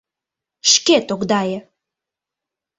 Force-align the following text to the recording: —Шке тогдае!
—Шке 0.71 0.95
тогдае! 1.09 1.59